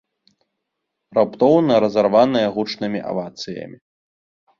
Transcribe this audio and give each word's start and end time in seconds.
Раптоўна 1.17 1.73
разарваная 1.83 2.41
гучнымі 2.55 2.99
авацыямі. 3.11 3.77